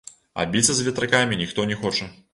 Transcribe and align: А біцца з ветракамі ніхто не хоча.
А 0.43 0.45
біцца 0.55 0.75
з 0.79 0.87
ветракамі 0.87 1.39
ніхто 1.45 1.67
не 1.73 1.81
хоча. 1.83 2.13